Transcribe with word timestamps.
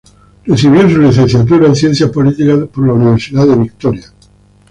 Recibió 0.47 0.89
su 0.89 0.97
licenciatura 0.97 1.67
en 1.67 1.75
ciencias 1.75 2.09
políticas 2.09 2.57
de 2.59 2.67
la 2.75 2.93
Universidad 2.93 3.45
de 3.45 3.55
Victoria. 3.55 4.11